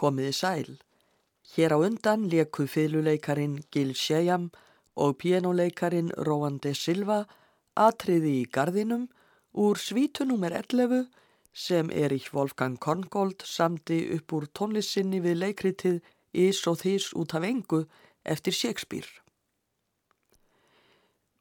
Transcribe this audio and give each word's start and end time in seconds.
Komiði 0.00 0.32
sæl. 0.32 0.70
Hér 1.52 1.74
á 1.76 1.78
undan 1.84 2.28
leku 2.32 2.64
fylguleikarin 2.64 3.58
Gil 3.72 3.92
Sheyam 3.94 4.50
og 4.96 5.18
pianoleikarin 5.20 6.08
Róan 6.26 6.56
de 6.64 6.72
Silva 6.74 7.24
atriði 7.76 8.32
í 8.40 8.46
gardinum 8.54 9.08
úr 9.52 9.76
svítu 9.76 10.24
nr. 10.24 10.56
11 10.62 11.08
sem 11.52 11.90
Erich 11.90 12.32
Wolfgang 12.32 12.78
Korngold 12.78 13.44
samti 13.44 13.98
upp 14.16 14.32
úr 14.32 14.46
tónlissinni 14.56 15.20
við 15.20 15.40
leikritið 15.42 16.00
Is 16.32 16.62
og 16.70 16.78
Þís 16.80 17.10
út 17.18 17.34
af 17.34 17.44
engu 17.44 17.84
eftir 18.24 18.54
Shakespeare. 18.54 19.10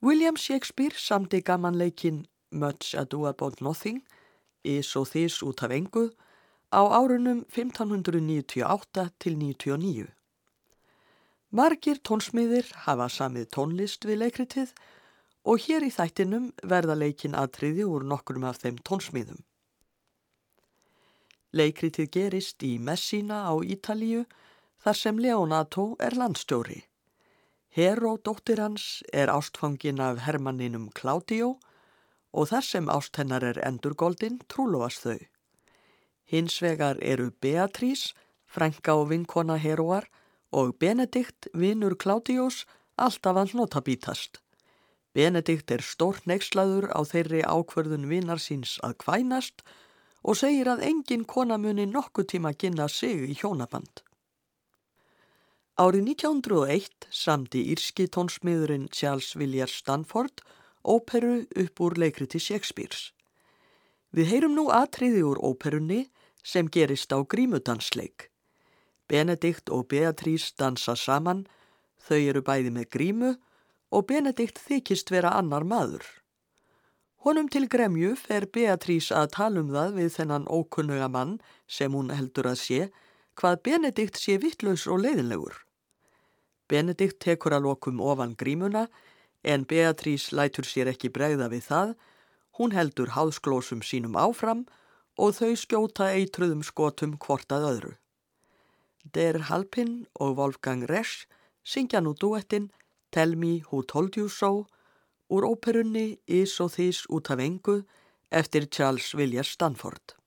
William 0.02 0.36
Shakespeare 0.36 0.96
samti 0.98 1.42
gamanleikin 1.42 2.26
Much 2.52 2.96
Ado 2.98 3.26
About 3.28 3.62
Nothing, 3.62 4.02
Is 4.64 4.96
og 4.96 5.08
Þís 5.14 5.44
út 5.46 5.64
af 5.64 5.72
engu 5.72 6.10
á 6.72 6.82
árunum 6.86 7.46
1598 7.50 9.10
til 9.20 9.38
99. 9.38 10.08
Margir 11.50 11.98
tónsmiðir 12.06 12.68
hafa 12.86 13.08
samið 13.10 13.48
tónlist 13.56 14.06
við 14.06 14.20
leikritið 14.24 14.74
og 15.50 15.64
hér 15.66 15.86
í 15.88 15.90
þættinum 15.90 16.52
verða 16.62 16.98
leikin 17.00 17.38
aðtriði 17.38 17.88
úr 17.90 18.06
nokkrum 18.06 18.46
af 18.46 18.60
þeim 18.62 18.78
tónsmiðum. 18.86 19.40
Leikritið 21.58 22.12
gerist 22.14 22.62
í 22.62 22.76
Messina 22.78 23.48
á 23.50 23.58
Ítalíu 23.66 24.28
þar 24.84 25.00
sem 25.02 25.18
Leonato 25.18 25.96
er 25.98 26.14
landstjóri. 26.14 26.84
Heró 27.74 28.18
dóttir 28.22 28.62
hans 28.62 29.02
er 29.14 29.34
ástfangin 29.34 30.02
af 30.02 30.22
hermanninum 30.28 30.90
Claudio 30.94 31.56
og 32.30 32.50
þar 32.54 32.66
sem 32.66 32.90
ást 32.94 33.18
hennar 33.18 33.44
er 33.44 33.58
endurgoldin 33.66 34.38
trúlóast 34.46 35.06
þau. 35.06 35.29
Hins 36.30 36.60
vegar 36.62 37.00
eru 37.02 37.32
Beatrís, 37.42 38.14
frænka 38.46 38.94
og 38.94 39.10
vinkona 39.10 39.58
Heroar 39.58 40.06
og 40.52 40.76
Benedikt, 40.78 41.48
vinnur 41.54 41.96
Kládiós, 41.98 42.66
alltaf 42.98 43.38
að 43.42 43.56
notabítast. 43.58 44.38
Benedikt 45.14 45.72
er 45.74 45.82
stór 45.82 46.20
neykslaður 46.30 46.92
á 46.94 47.02
þeirri 47.02 47.42
ákverðun 47.42 48.06
vinnar 48.12 48.38
síns 48.38 48.78
að 48.86 49.00
kvænast 49.02 49.64
og 50.22 50.38
segir 50.38 50.70
að 50.70 50.84
engin 50.86 51.26
konamuni 51.26 51.88
nokkuð 51.90 52.30
tíma 52.36 52.54
kynna 52.54 52.86
sig 52.88 53.26
í 53.32 53.34
hjónaband. 53.40 54.04
Árið 55.80 56.12
1901 56.14 57.08
samti 57.10 57.64
írski 57.74 58.06
tónsmiðurinn 58.12 58.90
Charles 58.92 59.32
Villiers 59.40 59.80
Stanford 59.82 60.44
óperu 60.84 61.46
upp 61.56 61.82
úr 61.82 61.96
leikriti 61.98 62.38
Shakespeare's. 62.38 63.14
Við 64.12 64.30
heyrum 64.34 64.58
nú 64.58 64.68
aðtriði 64.74 65.24
úr 65.24 65.40
óperunni 65.40 66.10
sem 66.44 66.68
gerist 66.68 67.14
á 67.14 67.20
grímudansleik. 67.24 68.30
Benedikt 69.10 69.70
og 69.74 69.88
Beatrís 69.90 70.54
dansa 70.58 70.96
saman, 70.96 71.48
þau 71.98 72.20
eru 72.20 72.42
bæði 72.46 72.72
með 72.74 72.90
grímu 72.94 73.36
og 73.92 74.06
Benedikt 74.08 74.62
þykist 74.62 75.12
vera 75.12 75.34
annar 75.38 75.66
maður. 75.66 76.06
Honum 77.26 77.50
til 77.52 77.66
gremju 77.68 78.14
fer 78.16 78.46
Beatrís 78.48 79.10
að 79.12 79.34
tala 79.36 79.64
um 79.64 79.72
það 79.74 79.96
við 79.98 80.12
þennan 80.16 80.46
ókunnuga 80.48 81.10
mann 81.12 81.40
sem 81.68 81.92
hún 81.92 82.14
heldur 82.16 82.48
að 82.54 82.62
sé, 82.62 82.82
hvað 83.36 83.62
Benedikt 83.66 84.20
sé 84.20 84.38
vittlaus 84.40 84.86
og 84.88 85.02
leiðinlegur. 85.04 85.58
Benedikt 86.70 87.20
tekur 87.20 87.58
að 87.58 87.66
lokum 87.66 88.00
ofan 88.00 88.38
grímuna 88.40 88.88
en 89.44 89.66
Beatrís 89.66 90.30
lætur 90.32 90.68
sér 90.68 90.94
ekki 90.94 91.10
bregða 91.12 91.50
við 91.52 91.66
það, 91.68 91.96
hún 92.60 92.76
heldur 92.76 93.16
háðsklósum 93.16 93.82
sínum 93.84 94.16
áfram 94.20 94.68
og 95.20 95.36
þau 95.40 95.54
skjóta 95.60 96.10
eitruðum 96.16 96.62
skotum 96.64 97.18
hvort 97.20 97.52
að 97.52 97.66
öðru. 97.72 97.94
Der 99.16 99.40
Halpin 99.50 100.06
og 100.16 100.38
Wolfgang 100.40 100.86
Resch 100.90 101.28
syngja 101.64 102.02
nú 102.04 102.16
duettin 102.16 102.70
Tell 103.12 103.36
Me 103.36 103.60
Who 103.70 103.84
Told 103.84 104.16
You 104.16 104.30
So 104.30 104.68
úr 105.30 105.48
óperunni 105.50 106.20
Is 106.28 106.56
og 106.64 106.72
Þís 106.78 107.04
út 107.10 107.32
af 107.34 107.44
engu 107.44 107.82
eftir 108.32 108.70
Charles 108.70 109.12
Villiers 109.18 109.52
Stanford. 109.58 110.19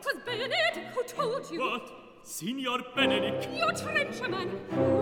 'Twas 0.00 0.16
Benedict 0.24 0.76
who 0.94 1.02
told 1.04 1.50
you. 1.50 1.60
What? 1.60 1.90
Signor 2.24 2.78
Benedict. 2.94 3.48
Your 3.52 3.72
trencherman. 3.72 4.48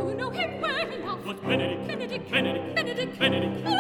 You 0.09 0.15
know 0.15 0.31
him 0.31 0.61
well 0.61 0.89
enough. 0.89 1.25
What 1.27 1.43
Benedict? 1.43 1.87
Benedict. 1.87 2.31
Benedict. 2.31 2.75
Benedict. 2.75 3.19
Benedict. 3.19 3.65
Benedict. 3.65 3.80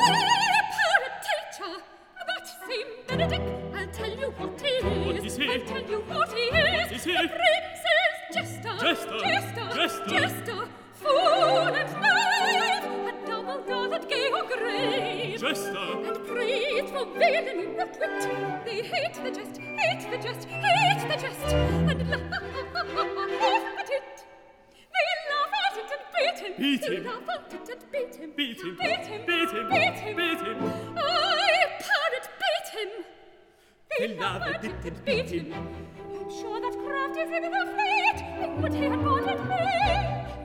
And 34.84 35.04
beat 35.04 35.30
beat 35.30 35.42
him. 35.42 35.52
I'm 35.52 36.30
sure 36.30 36.60
that 36.60 36.72
craft 36.86 37.16
is 37.18 37.30
in 37.30 37.42
the 37.42 37.48
fleet. 37.50 38.18
And 38.40 38.62
would 38.62 38.72
he 38.72 38.84
had 38.84 39.04
wanted 39.04 39.40
me? 39.48 39.56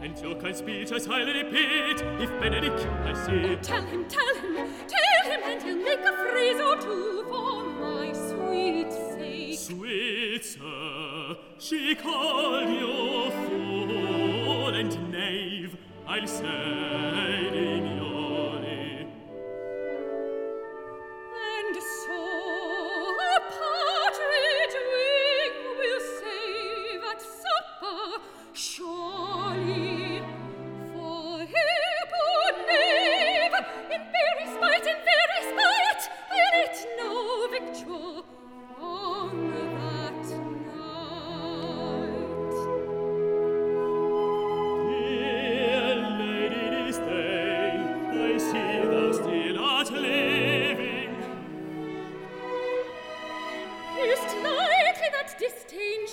And 0.01 0.17
your 0.19 0.35
kind 0.35 0.55
speech 0.55 0.91
I 0.91 0.97
silently 0.99 1.43
repeat, 1.43 2.01
if 2.21 2.29
Benedict 2.39 2.85
I 3.03 3.13
see. 3.25 3.55
Tell 3.61 3.81
him, 3.81 4.05
tell 4.05 4.35
him, 4.35 4.69
tell 4.87 5.31
him, 5.31 5.41
and 5.43 5.63
he'll 5.63 5.77
make 5.77 5.99
a 5.99 6.13
phrase 6.13 6.59
or 6.59 6.77
two 6.77 7.25
for 7.29 7.63
my 7.63 8.13
sweet 8.13 8.91
sake. 8.91 9.59
Sweet 9.59 10.45
sir, 10.45 11.37
she 11.57 11.95
called 11.95 12.69
you 12.69 13.31
fool 13.47 14.75
and 14.75 15.11
knave, 15.11 15.77
I'll 16.07 16.27
say 16.27 17.84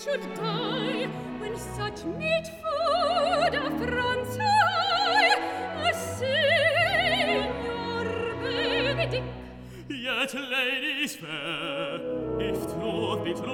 should 0.05 0.35
die 0.35 1.07
when 1.39 1.57
such 1.57 2.05
meat 2.05 2.47
food 2.61 3.55
affronts 3.55 4.37
I, 4.37 4.62
that 10.23 10.35
ladies 10.51 11.17
fair, 11.17 11.97
if 12.39 12.55
truth 12.73 13.25
be 13.25 13.35
true, 13.35 13.53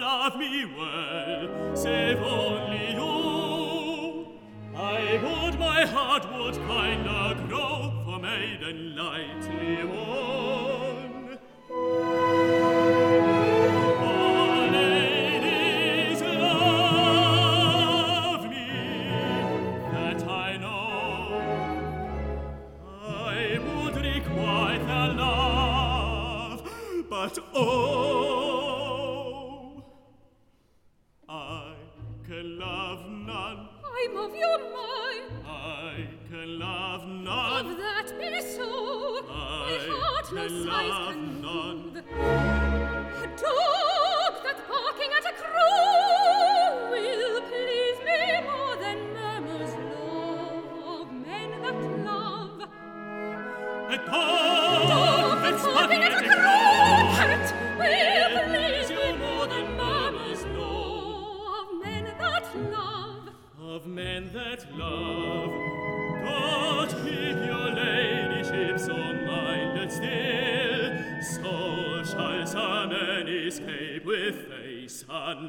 love 0.00 0.36
me 0.36 0.64
well, 0.76 1.76
save 1.76 2.18
only 2.18 2.94
you. 2.94 4.26
I 4.74 5.20
would 5.22 5.56
my 5.58 5.86
heart 5.86 6.26
would 6.36 6.56
kinder 6.66 7.46
grow, 7.46 7.92
for 8.04 8.18
maiden 8.18 8.96
lightly 8.96 9.84
woe. 9.84 10.09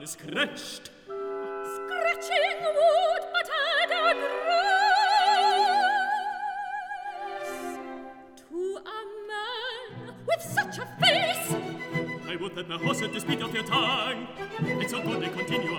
Face 0.01 0.15
unscratched. 0.15 0.89
Scratching 1.75 2.59
wood, 2.63 3.23
but 3.33 3.49
at 3.69 3.91
a 3.91 4.13
grace. 7.37 7.57
To 8.37 8.59
a 8.77 8.99
man 9.29 10.15
with 10.27 10.41
such 10.41 10.77
a 10.79 10.85
face, 10.99 11.49
I 12.27 12.35
would 12.39 12.53
that 12.55 12.67
my 12.69 12.77
horse 12.77 12.99
had 13.01 13.13
the 13.13 13.19
speed 13.19 13.41
of 13.41 13.53
your 13.53 13.63
tongue. 13.63 14.27
It's 14.61 14.91
so 14.91 15.01
good 15.01 15.23
to 15.23 15.29
continue, 15.29 15.77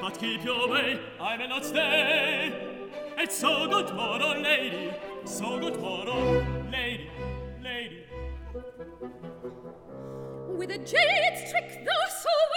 but 0.00 0.18
keep 0.18 0.44
your 0.44 0.68
way, 0.68 1.00
I 1.20 1.36
may 1.36 1.48
not 1.48 1.64
stay. 1.64 2.52
It's 3.18 3.36
so 3.38 3.68
good 3.68 3.88
for 3.88 4.20
a 4.20 4.40
lady, 4.40 4.92
so 5.24 5.58
good 5.58 5.76
for 5.76 6.08
a 6.08 6.44
lady, 6.70 7.10
lady. 7.62 8.04
with 10.56 10.70
a 10.70 10.78
jade's 10.78 11.50
trick 11.50 11.84
thou 11.84 12.04
so 12.22 12.53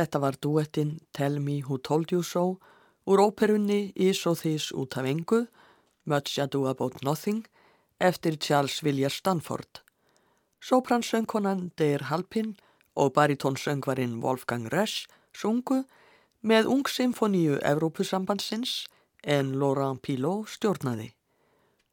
Þetta 0.00 0.20
var 0.22 0.36
duettinn 0.40 0.92
Tell 1.12 1.34
Me 1.44 1.58
Who 1.60 1.76
Told 1.76 2.08
You 2.14 2.22
So 2.24 2.56
úr 3.04 3.20
óperunni 3.20 3.92
Is 4.00 4.22
og 4.24 4.38
Þís 4.40 4.70
út 4.72 4.96
af 4.96 5.04
engu, 5.04 5.42
Much 6.08 6.38
Ado 6.40 6.62
About 6.70 7.02
Nothing, 7.04 7.42
eftir 8.00 8.38
Charles 8.40 8.78
Villiers 8.80 9.18
Stanford. 9.20 9.82
Sopransöngkonan 10.64 11.74
Deir 11.76 12.06
Halpin 12.08 12.56
og 12.96 13.12
baritónsöngvarinn 13.12 14.22
Wolfgang 14.24 14.72
Resch 14.72 15.04
sungu 15.36 15.82
með 16.40 16.72
ungsymfoníu 16.72 17.60
Evrópusambandsins 17.60 18.86
en 19.20 19.52
Laurent 19.60 20.00
Pilot 20.00 20.48
stjórnaði. 20.48 21.12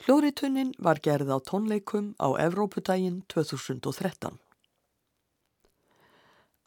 Hljóritunnin 0.05 0.71
var 0.79 1.03
gerð 1.03 1.35
á 1.35 1.43
tónleikum 1.43 2.13
á 2.23 2.39
Evrópudaginn 2.39 3.25
2013. 3.27 4.39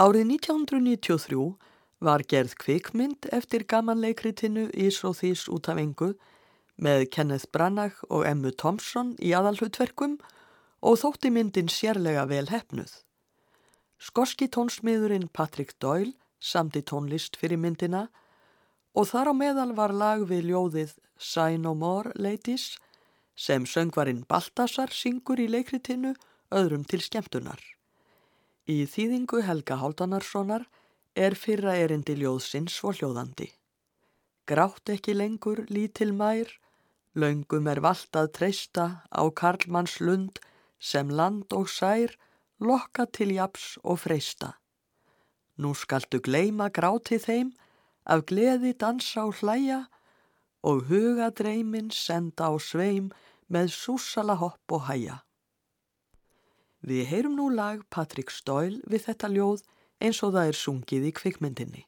Árið 0.01 0.31
1993 0.33 1.59
var 2.01 2.23
gerð 2.25 2.55
kvikmynd 2.63 3.27
eftir 3.37 3.67
gamanleikritinu 3.69 4.71
Ís 4.73 5.03
og 5.05 5.19
Þís 5.19 5.43
út 5.53 5.67
af 5.69 5.77
engu 5.83 6.15
með 6.81 7.03
Kenneth 7.13 7.51
Branagh 7.53 7.99
og 8.09 8.23
Emmu 8.25 8.55
Thompson 8.63 9.11
í 9.21 9.35
aðalhutverkum 9.37 10.15
og 10.81 10.97
þótti 11.03 11.29
myndin 11.35 11.69
sérlega 11.69 12.23
vel 12.31 12.49
hefnuð. 12.49 12.95
Skoski 14.01 14.49
tónsmiðurinn 14.49 15.27
Patrick 15.37 15.77
Doyle 15.85 16.15
samti 16.41 16.81
tónlist 16.81 17.37
fyrir 17.37 17.61
myndina 17.61 18.07
og 18.97 19.11
þar 19.11 19.31
á 19.31 19.35
meðal 19.37 19.75
var 19.77 19.93
lag 19.93 20.25
við 20.31 20.49
ljóðið 20.49 20.95
Say 21.19 21.59
No 21.61 21.75
More 21.75 22.15
Ladies 22.17 22.79
sem 23.37 23.69
söngvarinn 23.69 24.25
Baltasar 24.25 24.97
syngur 24.97 25.45
í 25.45 25.51
leikritinu 25.53 26.15
öðrum 26.49 26.89
til 26.89 27.05
skemmtunar. 27.05 27.61
Í 28.71 28.85
þýðingu 28.87 29.41
Helga 29.43 29.81
Hálfdanarssonar 29.81 30.63
er 31.19 31.35
fyrra 31.35 31.73
erindi 31.81 32.15
ljóðsins 32.21 32.77
svo 32.79 32.93
hljóðandi. 32.95 33.49
Grátt 34.47 34.93
ekki 34.95 35.15
lengur 35.17 35.65
lítil 35.75 36.13
mær, 36.15 36.53
löngum 37.19 37.67
er 37.73 37.81
vald 37.83 38.19
að 38.21 38.29
treysta 38.37 38.85
á 39.11 39.23
Karlmanns 39.41 39.97
lund 40.05 40.39
sem 40.79 41.11
land 41.11 41.51
og 41.57 41.67
sær 41.73 42.15
lokka 42.63 43.09
til 43.11 43.33
japs 43.35 43.73
og 43.83 44.05
freista. 44.05 44.53
Nú 45.59 45.73
skaltu 45.75 46.21
gleima 46.23 46.69
gráti 46.71 47.19
þeim, 47.19 47.51
af 48.07 48.23
gleði 48.31 48.77
dansa 48.79 49.27
og 49.27 49.41
hlæja 49.41 49.81
og 50.63 50.87
huga 50.93 51.31
dreymin 51.35 51.91
senda 51.91 52.53
á 52.53 52.55
sveim 52.63 53.11
með 53.51 53.75
súsala 53.75 54.39
hopp 54.39 54.79
og 54.79 54.87
hæja. 54.87 55.19
Við 56.81 57.07
heyrum 57.11 57.37
nú 57.37 57.51
lag 57.53 57.83
Patrick 57.93 58.33
Stoyle 58.33 58.81
við 58.89 59.07
þetta 59.11 59.29
ljóð 59.29 59.65
eins 60.01 60.23
og 60.25 60.33
það 60.37 60.53
er 60.53 60.61
sungið 60.61 61.09
í 61.11 61.17
kvikmyndinni. 61.21 61.83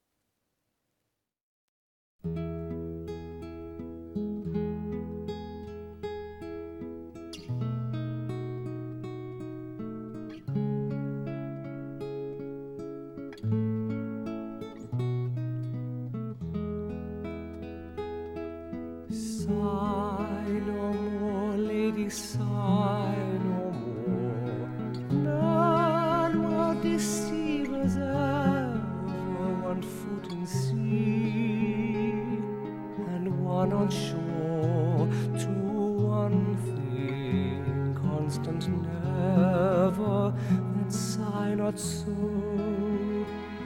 Never, 39.12 40.33
then 40.75 40.90
sigh 40.90 41.54
not 41.54 41.78
so, 41.78 42.16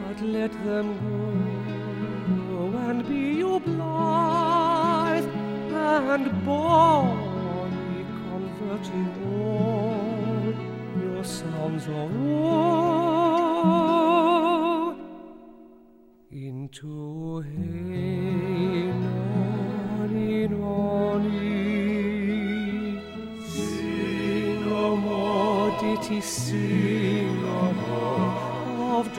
but 0.01 0.19
let 0.23 0.53
them 0.65 0.89
go 2.49 2.61
and 2.89 2.99
be 3.09 3.23
you 3.41 3.61
blithe 3.61 5.29
and 5.73 6.27
bonny, 6.45 8.05
converting 8.31 9.09
all 9.37 10.55
your 11.03 11.25
sounds 11.25 11.87
of 11.87 12.11
woe 12.21 13.47
into 16.31 17.41
hey 17.41 18.26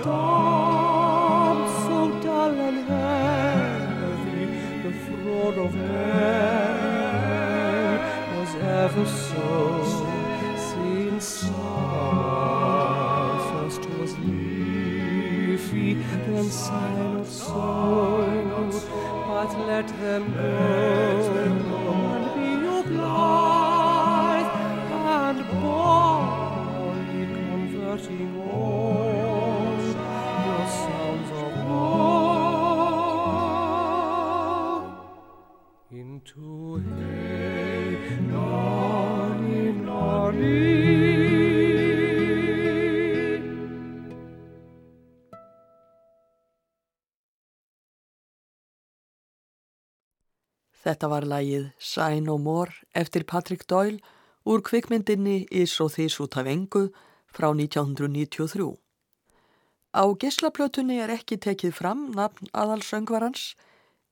more 0.08 1.68
so 1.84 2.00
dull 2.24 2.56
and 2.68 2.80
heavy. 2.92 4.44
The 4.84 4.92
fraud 5.04 5.56
of 5.66 5.72
man 5.76 6.78
was 8.38 8.52
ever 8.84 9.06
so 9.06 9.50
since 10.70 11.26
summer 11.42 12.88
first 13.50 13.84
was 13.98 14.12
leafy, 14.20 15.90
then 16.26 16.48
of 17.18 17.28
song. 17.28 18.72
But 19.28 19.52
let 19.68 19.88
them 20.00 20.24
go 20.34 21.17
Þetta 50.88 51.08
var 51.12 51.26
lagið 51.28 51.64
Sigh 51.84 52.22
No 52.24 52.38
More 52.40 52.72
eftir 52.96 53.26
Patrick 53.28 53.66
Doyle 53.68 53.98
úr 54.48 54.62
kvikmyndinni 54.64 55.42
Is 55.52 55.74
og 55.84 55.90
Þís 55.98 56.16
út 56.24 56.38
af 56.40 56.48
engu 56.48 56.86
frá 57.28 57.50
1993. 57.52 58.70
Á 59.92 60.04
geyslaplötunni 60.22 61.02
er 61.04 61.12
ekki 61.12 61.36
tekið 61.44 61.76
fram 61.76 62.06
nafn 62.16 62.48
aðalsöngvarans 62.56 63.50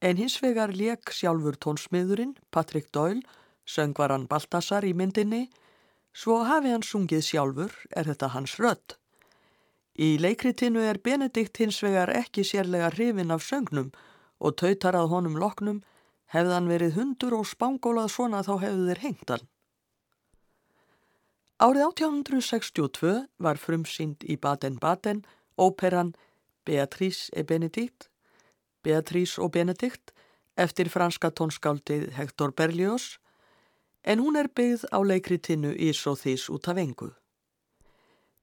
en 0.03 0.19
hins 0.19 0.35
vegar 0.43 0.75
leik 0.75 1.15
sjálfur 1.15 1.55
tónsmiðurinn 1.55 2.35
Patrick 2.51 2.91
Doyle, 2.91 3.23
söngvaran 3.63 4.27
Baltasar 4.27 4.83
í 4.83 4.91
myndinni, 4.91 5.45
svo 6.11 6.43
hafi 6.43 6.75
hann 6.75 6.83
sungið 6.83 7.23
sjálfur 7.23 7.71
er 7.95 8.11
þetta 8.11 8.33
hans 8.35 8.59
rödd. 8.59 8.99
Í 9.95 10.17
leikritinu 10.19 10.83
er 10.83 10.99
Benedikt 10.99 11.63
hins 11.63 11.79
vegar 11.79 12.11
ekki 12.11 12.43
sérlega 12.43 12.91
hrifin 12.91 13.31
af 13.31 13.47
söngnum 13.47 13.93
og 14.43 14.59
tautar 14.59 14.99
að 14.99 15.13
honum 15.15 15.39
loknum 15.39 15.85
hefðan 16.33 16.69
verið 16.69 16.95
hundur 16.99 17.35
og 17.39 17.47
spangólað 17.49 18.11
svona 18.13 18.41
þá 18.45 18.53
hefðu 18.63 18.87
þeir 18.89 19.01
hengt 19.03 19.33
hann. 19.33 19.45
Árið 21.55 21.85
1862 21.87 23.13
var 23.39 23.59
frumsýnd 23.61 24.25
í 24.27 24.35
Baden-Baden 24.35 25.23
óperan 25.55 26.13
Beatrice 26.65 27.29
et 27.33 27.47
Benedikt, 27.47 28.09
Beatrice 28.83 29.41
og 29.41 29.53
Benedikt 29.55 30.11
eftir 30.57 30.89
franska 30.89 31.31
tónskáldið 31.31 32.09
Hector 32.17 32.51
Berlioz 32.51 33.17
en 34.03 34.19
hún 34.19 34.35
er 34.35 34.51
byggð 34.51 34.87
á 34.91 34.99
leikritinu 34.99 35.71
Ís 35.73 36.03
og 36.09 36.19
Þís 36.21 36.49
út 36.51 36.67
af 36.67 36.81
engu. 36.81 37.13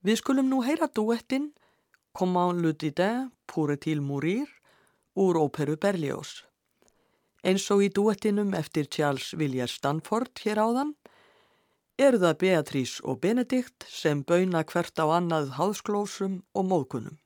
Við 0.03 0.19
skulum 0.19 0.49
nú 0.51 0.63
heyra 0.67 0.89
duettin 0.89 1.53
Comment 2.13 2.53
le 2.53 2.73
didin 2.73 3.31
pourrait-il 3.47 4.01
mourir 4.01 4.49
úr 5.17 5.37
óperu 5.37 5.77
Berlioz. 5.77 6.45
Eins 7.43 7.65
og 7.75 7.81
í 7.83 7.89
duettinum 7.91 8.53
eftir 8.55 8.87
Charles 8.87 9.33
Villiers 9.35 9.75
Stanford 9.81 10.31
hér 10.45 10.61
áðan 10.63 10.93
eru 11.99 12.21
það 12.23 12.39
Beatrice 12.43 13.03
og 13.03 13.19
Benedikt 13.25 13.87
sem 13.91 14.23
bauna 14.23 14.63
hvert 14.63 15.03
á 15.03 15.07
annað 15.11 15.51
háðsklósum 15.59 16.41
og 16.55 16.69
móðkunum. 16.71 17.19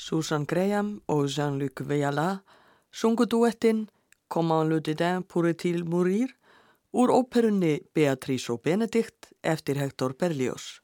Susan 0.00 0.46
Graham 0.48 0.94
og 1.12 1.26
Jean-Luc 1.28 1.82
Viala 1.84 2.40
sungu 2.90 3.26
duettinn 3.28 3.88
Comment 4.28 4.64
le 4.64 4.80
dédain 4.80 5.20
pourrait-il 5.20 5.84
mourir 5.84 6.30
úr 6.92 7.10
óperunni 7.12 7.80
Beatrice 7.94 8.52
og 8.52 8.62
Benedikt 8.62 9.28
eftir 9.42 9.76
Hector 9.76 10.14
Berlioz. 10.14 10.80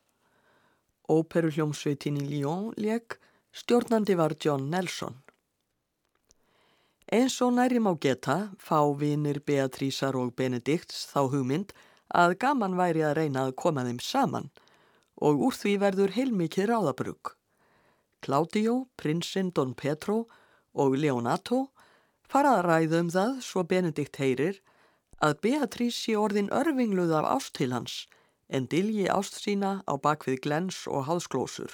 Óperuhljómsveitin 1.08 2.18
í 2.20 2.26
Lyon 2.26 2.74
leik, 2.76 3.16
stjórnandi 3.54 4.18
var 4.18 4.34
John 4.42 4.68
Nelson. 4.70 5.16
Eins 7.08 7.38
og 7.40 7.54
næri 7.56 7.80
má 7.80 7.94
geta 7.96 8.50
fá 8.58 8.82
vinir 9.00 9.40
Beatrísar 9.40 10.18
og 10.18 10.34
Benedikts 10.36 11.06
þá 11.14 11.22
hugmynd 11.32 11.72
að 12.12 12.36
gaman 12.44 12.76
væri 12.76 13.06
að 13.06 13.16
reyna 13.22 13.46
að 13.46 13.56
koma 13.64 13.86
þeim 13.88 14.02
saman 14.02 14.52
og 15.16 15.48
úr 15.48 15.56
því 15.56 15.78
verður 15.86 16.16
heilmikið 16.18 16.72
ráðabrug. 16.74 17.35
Claudio, 18.20 18.88
prinsinn 18.96 19.52
Don 19.54 19.74
Petro 19.74 20.26
og 20.74 20.96
Leonato 20.98 21.66
farað 22.30 22.58
að 22.58 22.66
ræða 22.66 23.00
um 23.04 23.10
það 23.14 23.32
svo 23.46 23.64
Benedikt 23.64 24.20
heyrir 24.20 24.60
að 25.24 25.40
Beatrice 25.46 25.96
sé 25.96 26.16
orðin 26.18 26.52
örfingluð 26.52 27.14
af 27.20 27.28
ást 27.36 27.54
til 27.58 27.72
hans 27.72 28.04
en 28.48 28.68
dilji 28.70 29.06
ást 29.10 29.40
sína 29.42 29.80
á 29.86 29.94
bakvið 29.98 30.40
glens 30.44 30.84
og 30.86 31.06
hálsklósur. 31.08 31.72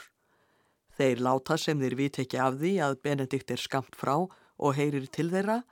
Þeir 0.96 1.24
láta 1.24 1.56
sem 1.58 1.80
þeir 1.80 1.96
vit 1.96 2.20
ekki 2.22 2.38
af 2.40 2.58
því 2.60 2.72
að 2.84 3.00
Benedikt 3.04 3.50
er 3.50 3.60
skamt 3.60 3.96
frá 3.98 4.14
og 4.22 4.76
heyrir 4.76 5.08
til 5.08 5.30
þeirra 5.32 5.62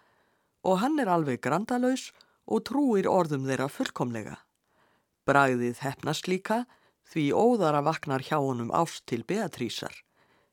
og 0.65 0.81
hann 0.83 0.99
er 1.01 1.13
alveg 1.13 1.41
grandalös 1.45 2.11
og 2.51 2.65
trúir 2.69 3.09
orðum 3.09 3.47
þeirra 3.49 3.69
fullkomlega. 3.71 4.37
Bragðið 5.29 5.85
hefnast 5.85 6.29
líka 6.29 6.65
því 7.11 7.31
óðara 7.37 7.83
vaknar 7.85 8.25
hjá 8.25 8.39
honum 8.41 8.73
ást 8.75 9.05
til 9.07 9.25
Beatrísar. 9.29 9.93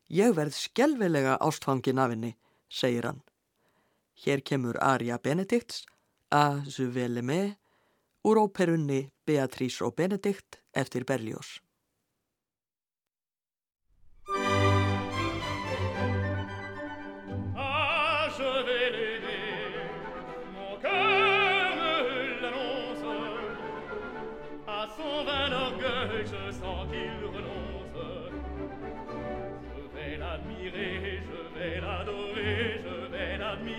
Ég 0.08 0.32
verð 0.34 0.56
skjelvilega 0.56 1.36
ástfangin 1.44 2.00
af 2.00 2.14
henni, 2.14 2.32
segir 2.68 3.04
hann. 3.04 3.20
Hér 4.16 4.40
kemur 4.40 4.78
Arja 4.80 5.18
Benedikts, 5.18 5.84
A 6.30 6.60
vais 6.64 7.08
l'aimer, 7.08 7.56
úr 8.24 8.36
óperunni 8.40 9.10
Beatrice 9.26 9.84
og 9.84 9.94
Benedikt 9.96 10.60
eftir 10.72 11.04
Berlioz. 11.04 11.60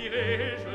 dire 0.08 0.69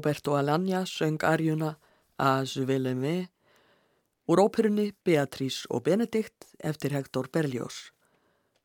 Roberto 0.00 0.32
Alagna 0.34 0.86
söng 0.86 1.22
arjuna 1.22 1.76
A 2.16 2.42
Juveleme 2.44 3.28
úr 4.26 4.38
óperunni 4.40 4.94
Beatrice 5.04 5.66
og 5.68 5.82
Benedikt 5.82 6.46
eftir 6.58 6.94
Hector 6.96 7.28
Berlioz. 7.28 7.92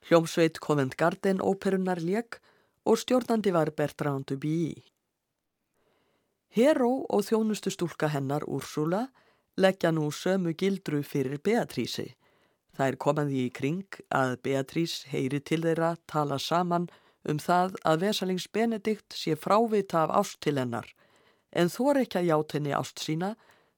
Hljómsveit 0.07 0.59
Covent 0.59 0.95
Garden 0.95 1.41
óperunnar 1.41 1.99
lék 1.99 2.39
og 2.85 2.97
stjórnandi 2.97 3.51
var 3.51 3.73
Bertrand 3.75 4.25
Duby. 4.31 4.79
Hero 6.55 7.03
og 7.09 7.27
þjónustu 7.27 7.75
stúlka 7.75 8.07
hennar 8.07 8.47
Úrsula 8.47 9.09
leggja 9.57 9.91
nú 9.91 10.07
sömu 10.15 10.55
gildru 10.55 11.03
fyrir 11.03 11.43
Beatrice. 11.43 12.13
Það 12.71 12.87
er 12.87 12.95
komaði 12.95 13.47
í 13.49 13.51
kring 13.51 14.03
að 14.07 14.37
Beatrice 14.39 15.11
heyri 15.11 15.43
til 15.43 15.67
þeirra 15.67 15.97
tala 16.07 16.39
saman 16.39 16.87
um 17.27 17.43
það 17.43 17.75
að 17.83 18.05
Vesalings 18.07 18.47
Benedikt 18.47 19.11
sé 19.11 19.35
frávita 19.35 20.05
af 20.07 20.21
ást 20.23 20.39
til 20.39 20.63
hennar 20.63 20.95
en 21.55 21.71
þor 21.71 22.01
ekki 22.03 22.21
að 22.21 22.29
ját 22.29 22.55
henni 22.57 22.75
ást 22.75 23.01
sína 23.01 23.33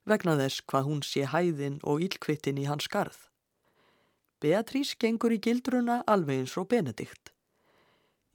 vegna 0.09 0.35
þess 0.39 0.63
hvað 0.65 0.87
hún 0.89 1.01
sé 1.05 1.25
hæðin 1.31 1.79
og 1.83 2.03
ílkvittin 2.05 2.59
í 2.61 2.67
hans 2.69 2.87
skarð. 2.89 3.17
Beatrice 4.41 4.97
gengur 5.01 5.33
í 5.33 5.39
gildruna 5.41 6.01
alveg 6.05 6.43
eins 6.43 6.57
og 6.61 6.69
Benedikt. 6.73 7.31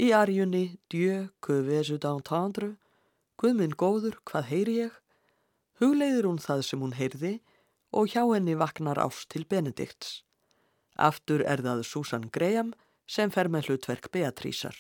Í 0.03 0.11
arjunni 0.17 0.79
Dieu 0.91 1.29
que 1.45 1.61
vesu 1.67 1.99
d'entendre, 2.03 2.77
Guðminn 3.39 3.75
góður, 3.79 4.19
hvað 4.29 4.49
heyri 4.51 4.75
ég? 4.85 4.99
Hugleiður 5.81 6.29
hún 6.31 6.43
það 6.43 6.61
sem 6.67 6.83
hún 6.83 6.95
heyrði 6.95 7.33
og 7.91 8.13
hjá 8.13 8.23
henni 8.23 8.55
vaknar 8.59 9.01
ást 9.03 9.29
til 9.35 9.45
Benedikts. 9.49 10.23
Aftur 10.95 11.43
er 11.43 11.63
það 11.65 11.83
Susan 11.89 12.29
Graham 12.31 12.73
sem 13.07 13.33
fer 13.35 13.51
með 13.51 13.71
hlutverk 13.71 14.11
Beatricear. 14.15 14.77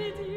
eternity. 0.00 0.29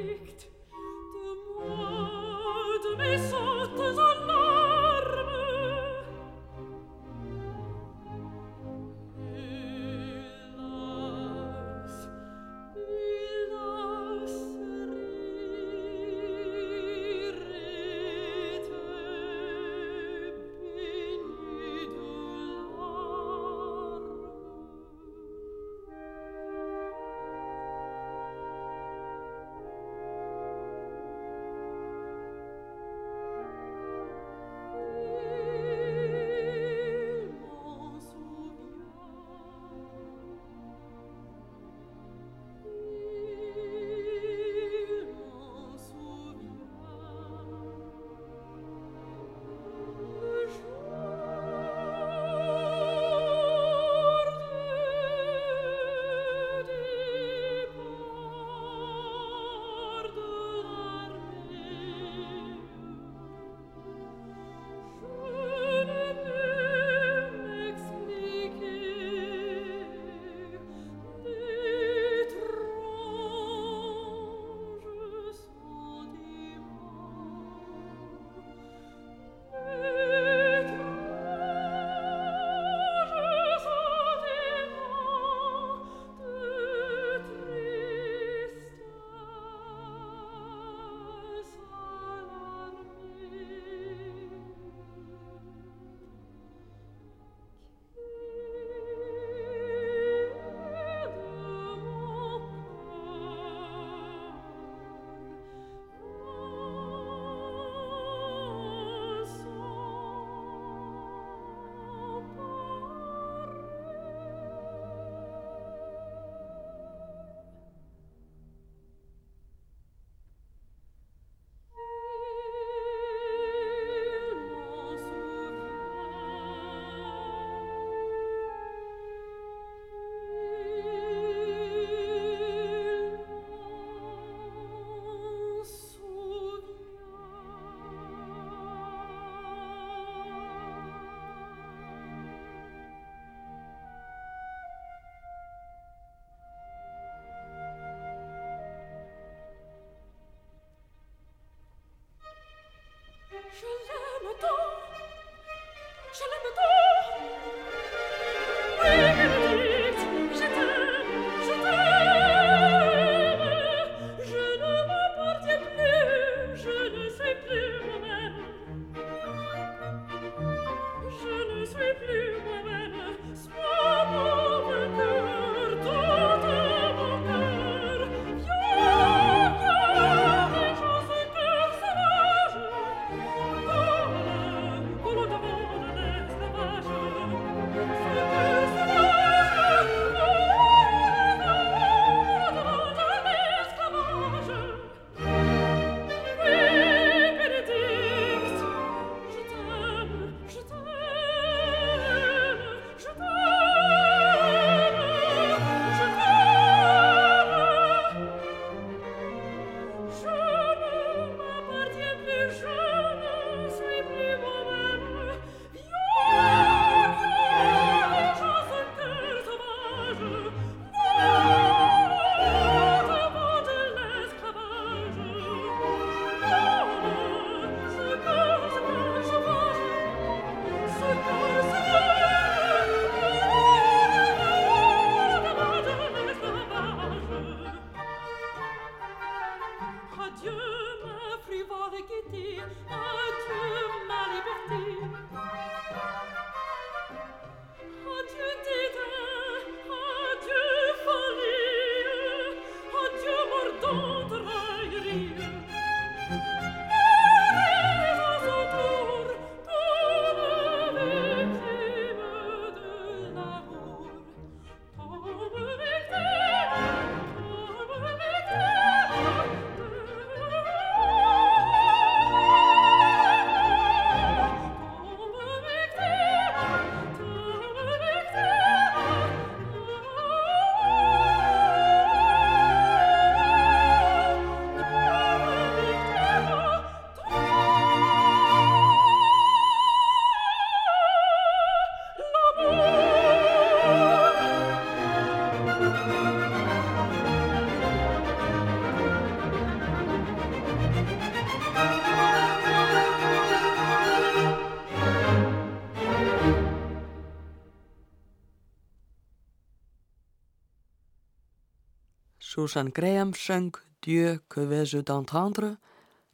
Susan 312.63 312.91
Graham 312.93 313.33
söng 313.33 313.75
Dieu 314.01 314.39
que 314.47 314.61
veux 314.61 315.03
d'entendre, 315.03 315.77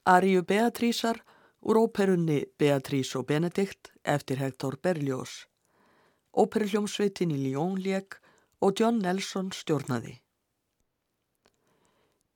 Ariu 0.06 0.44
Beatrísar 0.44 1.24
úr 1.62 1.78
óperunni 1.78 2.46
Beatrís 2.60 3.16
og 3.16 3.26
Benedikt 3.26 3.90
eftir 4.04 4.38
Hector 4.38 4.78
Berlioz. 4.78 5.48
Óperuljómsveitin 6.38 7.34
í 7.34 7.40
Lyon 7.48 7.82
lék 7.82 8.20
og 8.62 8.78
John 8.78 9.02
Nelson 9.02 9.50
stjórnaði. 9.50 10.20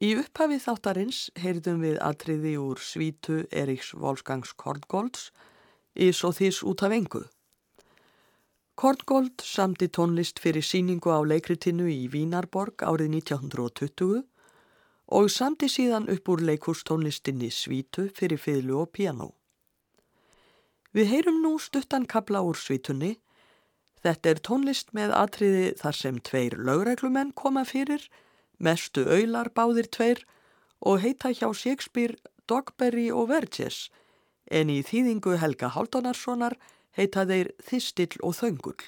Í 0.01 0.09
upphafi 0.23 0.57
þáttarins 0.65 1.29
heyrðum 1.37 1.85
við 1.85 2.01
atriði 2.01 2.57
úr 2.57 2.81
svítu 2.81 3.43
Eriks 3.51 3.93
Wolfgangs 3.93 4.57
Korngolds 4.57 5.29
í 5.93 6.09
Svo 6.09 6.33
þís 6.33 6.63
út 6.65 6.81
af 6.81 6.97
engu. 6.97 7.27
Kortgold 8.75 9.43
samti 9.45 9.85
tónlist 9.87 10.39
fyrir 10.41 10.65
síningu 10.65 11.11
á 11.13 11.21
leikritinu 11.21 11.85
í 11.85 12.07
Vínarborg 12.09 12.81
árið 12.81 13.11
1920 13.19 14.23
og 15.13 15.29
samti 15.29 15.69
síðan 15.69 16.09
upp 16.09 16.31
úr 16.33 16.41
leikústónlistinni 16.47 17.51
Svítu 17.53 18.07
fyrir 18.17 18.41
fiðlu 18.41 18.79
og 18.81 18.89
piano. 18.97 19.29
Við 20.89 21.11
heyrum 21.13 21.37
nú 21.45 21.53
stuttan 21.61 22.09
kabla 22.09 22.41
úr 22.41 22.57
Svítunni. 22.57 23.19
Þetta 24.01 24.33
er 24.33 24.41
tónlist 24.49 24.89
með 24.97 25.13
atriði 25.21 25.71
þar 25.77 25.99
sem 26.01 26.19
tveir 26.19 26.57
lögreglumenn 26.57 27.31
koma 27.37 27.67
fyrir, 27.69 28.09
mestu 28.57 29.05
öylar 29.05 29.53
báðir 29.53 29.91
tveir 29.93 30.25
og 30.81 31.05
heita 31.05 31.29
hjá 31.29 31.53
Shakespeare, 31.53 32.17
Dogberry 32.49 33.11
og 33.13 33.29
Verges 33.29 33.91
en 34.49 34.73
í 34.73 34.81
þýðingu 34.83 35.37
Helga 35.39 35.69
Haldonarssonar 35.71 36.57
heita 36.97 37.25
þeir 37.29 37.53
Þistill 37.69 38.19
og 38.21 38.37
Þöngull. 38.39 38.81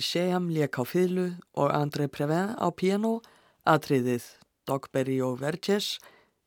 Gil 0.00 0.06
Sheham 0.06 0.48
lék 0.48 0.78
á 0.80 0.84
fýðlu 0.88 1.26
og 1.60 1.68
André 1.76 2.06
Previn 2.08 2.56
á 2.56 2.72
piano, 2.72 3.20
atriðið 3.68 4.24
Dogberry 4.64 5.18
og 5.20 5.42
Verges 5.42 5.98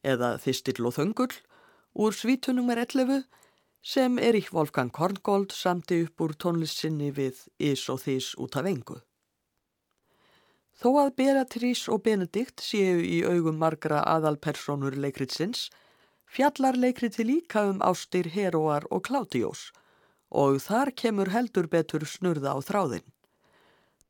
eða 0.02 0.40
Þistill 0.42 0.88
og 0.90 0.96
Þöngull 0.96 1.36
úr 1.94 2.18
svítunum 2.18 2.72
er 2.74 2.82
11 2.82 3.28
sem 3.86 4.18
Erik 4.18 4.50
Wolfgang 4.58 4.90
Korngold 4.90 5.54
samti 5.54 6.02
upp 6.08 6.26
úr 6.26 6.34
tónlistinni 6.34 7.12
við 7.14 7.46
Is 7.60 7.86
og 7.94 8.02
Þís 8.02 8.34
út 8.42 8.58
af 8.58 8.66
engu. 8.74 8.98
Þó 10.74 10.90
að 11.06 11.16
Beatrice 11.22 11.94
og 11.94 12.02
Benedikt 12.10 12.58
séu 12.58 13.06
í 13.06 13.22
augum 13.22 13.62
margra 13.62 14.02
aðalpersonur 14.18 14.98
leikritsins, 14.98 15.70
fjallar 16.26 16.74
leikriti 16.74 17.22
líka 17.22 17.70
um 17.70 17.86
ástir 17.86 18.34
Heroar 18.34 18.90
og 18.90 19.06
Klátiós 19.06 19.70
og 20.32 20.58
þar 20.58 20.98
kemur 20.98 21.30
heldur 21.30 21.70
betur 21.70 22.02
snurða 22.02 22.58
á 22.58 22.60
þráðinn. 22.66 23.14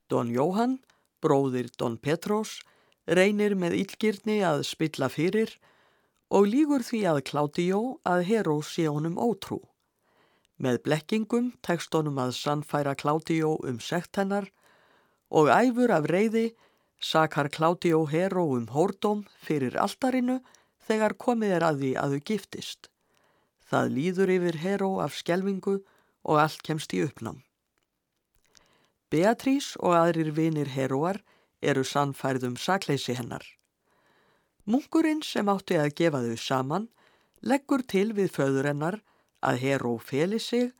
Don 0.09 0.31
Jóhann, 0.31 0.79
bróðir 1.23 1.69
Don 1.79 1.97
Petrós, 1.97 2.59
reynir 3.07 3.55
með 3.59 3.77
yllgirni 3.81 4.41
að 4.45 4.63
spilla 4.67 5.09
fyrir 5.11 5.53
og 6.33 6.47
lígur 6.49 6.83
því 6.85 7.03
að 7.11 7.21
Kláttijó 7.29 7.81
að 8.07 8.25
Heró 8.29 8.57
sé 8.65 8.87
honum 8.87 9.19
ótrú. 9.21 9.59
Með 10.57 10.81
blekkingum 10.87 11.51
tekst 11.65 11.93
honum 11.95 12.19
að 12.23 12.35
sannfæra 12.39 12.95
Kláttijó 12.95 13.55
um 13.67 13.79
sekt 13.83 14.17
hennar 14.19 14.49
og 15.29 15.51
æfur 15.51 15.91
af 15.91 16.07
reyði 16.09 16.53
sakar 17.03 17.49
Kláttijó 17.51 18.05
Heró 18.09 18.47
um 18.57 18.67
hórdóm 18.71 19.25
fyrir 19.43 19.77
altarinu 19.77 20.39
þegar 20.87 21.17
komið 21.19 21.57
er 21.57 21.67
að 21.67 21.79
því 21.83 21.93
að 21.99 22.15
þau 22.15 22.25
giftist. 22.31 22.89
Það 23.69 23.95
líður 23.97 24.35
yfir 24.37 24.59
Heró 24.63 24.91
af 25.03 25.17
skjelvingu 25.17 25.79
og 26.23 26.39
allt 26.39 26.63
kemst 26.63 26.93
í 26.95 27.03
uppnám. 27.03 27.41
Beatrís 29.13 29.75
og 29.77 29.93
aðrir 29.93 30.31
vinir 30.33 30.71
Heróar 30.73 31.19
eru 31.61 31.83
sannfærðum 31.85 32.55
sakleysi 32.57 33.13
hennar. 33.13 33.43
Munkurinn 34.65 35.21
sem 35.21 35.51
átti 35.53 35.77
að 35.77 35.93
gefa 35.99 36.21
þau 36.23 36.37
saman 36.41 36.87
leggur 37.45 37.83
til 37.93 38.07
við 38.17 38.31
föður 38.33 38.69
hennar 38.71 38.97
að 39.45 39.59
Heró 39.61 39.91
feli 40.01 40.39
sig 40.39 40.71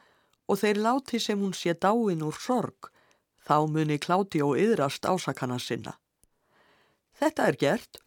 og 0.50 0.60
þeir 0.64 0.82
láti 0.82 1.20
sem 1.22 1.40
hún 1.40 1.54
sé 1.54 1.76
dáin 1.76 2.24
úr 2.26 2.40
sorg, 2.40 2.90
þá 3.46 3.68
muni 3.70 4.00
kláti 4.02 4.42
og 4.42 4.58
yðrast 4.58 5.06
ásakana 5.06 5.60
sinna. 5.60 5.94
Þetta 7.20 7.48
er 7.52 7.60
gert 7.60 8.02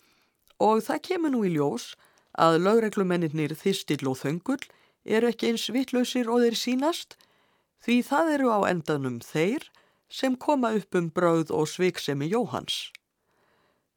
og 0.58 0.82
það 0.88 1.02
kemur 1.10 1.34
nú 1.36 1.44
í 1.46 1.54
ljós 1.54 1.92
að 2.34 2.60
lögreglumennir 2.66 3.54
þistill 3.54 4.08
og 4.10 4.18
þöngull 4.24 4.64
eru 5.04 5.30
ekki 5.30 5.52
eins 5.52 5.70
vittlausir 5.70 6.28
og 6.32 6.42
þeir 6.42 6.58
sínast 6.58 7.18
því 7.84 8.00
það 8.10 8.32
eru 8.36 8.50
á 8.50 8.58
endanum 8.72 9.20
þeir 9.22 9.68
sem 10.08 10.36
koma 10.36 10.72
upp 10.76 10.94
um 10.94 11.10
brauð 11.10 11.50
og 11.50 11.68
sviksemi 11.68 12.28
Jóhans. 12.30 12.90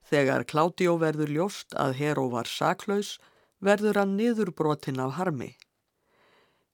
Þegar 0.10 0.46
Kládió 0.50 0.98
verður 0.98 1.30
ljóst 1.30 1.76
að 1.78 1.96
Heró 2.00 2.30
var 2.34 2.50
saklaus 2.50 3.18
verður 3.62 4.00
hann 4.02 4.16
niðurbrotin 4.18 5.02
af 5.04 5.18
harmi. 5.20 5.54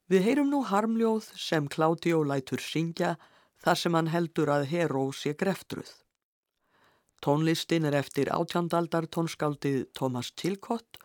Við 0.08 0.22
heyrum 0.22 0.50
nú 0.52 0.62
harmljóð 0.64 1.32
sem 1.36 1.66
Kládió 1.68 2.22
lætur 2.24 2.62
syngja 2.62 3.16
þar 3.60 3.80
sem 3.80 3.96
hann 3.98 4.12
heldur 4.12 4.52
að 4.52 4.68
Heró 4.70 5.08
sé 5.12 5.34
greftruð. 5.34 5.90
Tónlistin 7.24 7.88
er 7.88 7.96
eftir 7.98 8.30
átjandaldar 8.30 9.08
tónskáldið 9.10 9.86
Thomas 9.96 10.30
Chilcott 10.36 11.00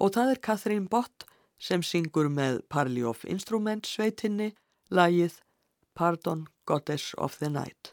og 0.00 0.14
það 0.16 0.34
er 0.34 0.42
Catherine 0.46 0.88
Bott 0.88 1.26
sem 1.62 1.82
syngur 1.84 2.30
með 2.32 2.62
Parley 2.72 3.04
of 3.06 3.26
Instrument 3.28 3.86
sveitinni 3.86 4.52
lagið 4.90 5.38
Pardon 5.94 6.46
Goddess 6.72 7.14
of 7.18 7.38
the 7.38 7.50
Night. 7.50 7.92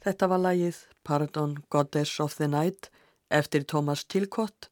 Þetta 0.00 0.30
var 0.32 0.40
lagið 0.40 0.76
Pardon 1.04 1.58
Goddess 1.68 2.20
of 2.20 2.38
the 2.38 2.48
Night 2.48 2.88
eftir 3.28 3.66
Thomas 3.68 4.04
Tilcott. 4.04 4.70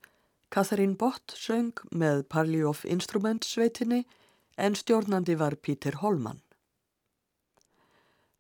Catherine 0.51 0.97
Bott 0.97 1.35
söng 1.37 1.75
með 1.93 2.23
Parley 2.33 2.65
of 2.65 2.87
Instruments 2.89 3.51
sveitinni 3.53 4.07
en 4.57 4.75
stjórnandi 4.75 5.37
var 5.37 5.59
Peter 5.61 5.99
Holman. 6.01 6.41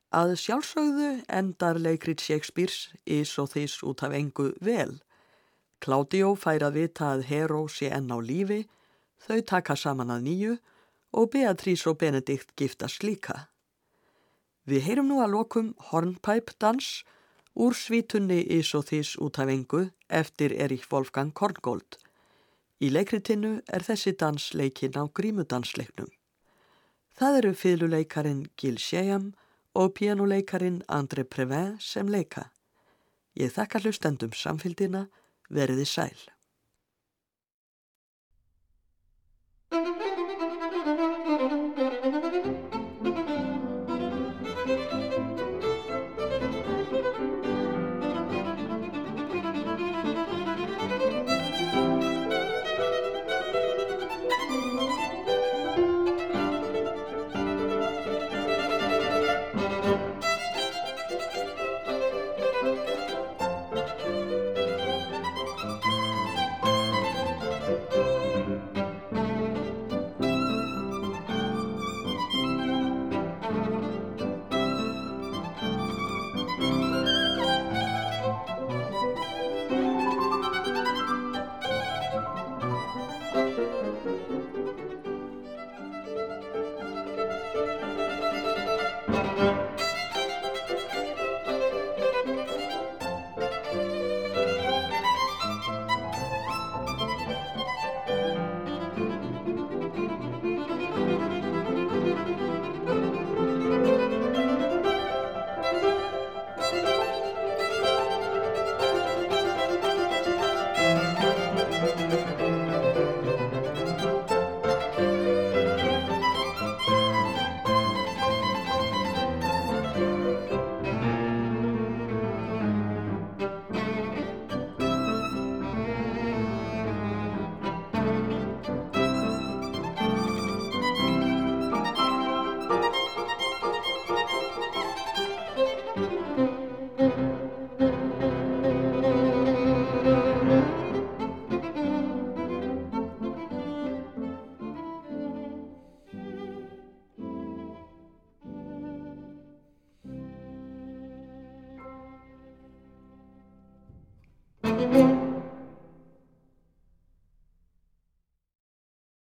Að 0.08 0.32
sjálfsögðu 0.40 1.10
endar 1.28 1.76
leikrit 1.76 2.24
Shakespeare's 2.24 2.88
Is 3.04 3.34
og 3.36 3.52
Þís 3.52 3.76
út 3.84 4.06
af 4.06 4.16
engu 4.16 4.54
vel. 4.64 4.96
Claudio 5.84 6.32
fær 6.40 6.64
að 6.64 6.80
vita 6.80 7.12
að 7.12 7.26
Hero 7.28 7.66
sé 7.68 7.92
enn 7.92 8.08
á 8.08 8.16
lífi, 8.16 8.62
þau 9.20 9.44
taka 9.44 9.76
saman 9.76 10.16
að 10.16 10.24
nýju 10.24 10.56
og 11.12 11.30
Beatrice 11.36 11.92
og 11.92 12.00
Benedikt 12.00 12.56
giftast 12.56 13.04
líka. 13.04 13.50
Við 14.68 14.82
heyrum 14.84 15.06
nú 15.08 15.22
að 15.24 15.32
lokum 15.32 15.68
Hornpipe 15.88 16.52
dans 16.60 16.88
úr 17.56 17.72
svítunni 17.72 18.42
Is 18.52 18.74
og 18.76 18.84
Þís 18.90 19.14
út 19.24 19.38
af 19.40 19.48
engu 19.48 19.86
eftir 20.12 20.52
Erich 20.52 20.84
Wolfgang 20.92 21.32
Korngold. 21.32 21.96
Í 22.84 22.92
leikritinu 22.92 23.62
er 23.64 23.86
þessi 23.86 24.12
dans 24.20 24.50
leikinn 24.52 24.98
á 25.00 25.08
grímudansleiknum. 25.08 26.12
Það 27.16 27.38
eru 27.40 27.54
fylguleikarin 27.56 28.44
Gil 28.60 28.76
Sheyam 28.76 29.32
og 29.72 29.94
pianuleikarin 29.96 30.82
André 30.86 31.24
Previn 31.24 31.78
sem 31.80 32.06
leika. 32.06 32.50
Ég 33.40 33.54
þakka 33.54 33.80
hlustendum 33.86 34.36
samfélgina, 34.36 35.06
veriði 35.48 35.88
sæl. 35.88 36.28